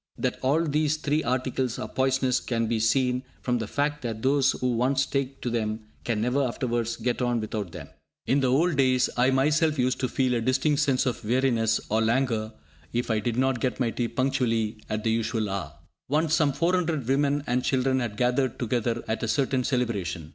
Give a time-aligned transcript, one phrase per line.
[0.17, 4.53] That all these three articles are poisonous can be seen from the fact that those
[4.53, 7.87] who once take to them can never afterwards get on without them.
[8.25, 12.01] In the old days, I myself used to feel a distinct sense of weariness or
[12.01, 12.51] langour
[12.91, 15.73] if I did not get my tea punctually at the usual hour.
[16.09, 20.29] Once some 400 women and children had gathered together at a certain celebration.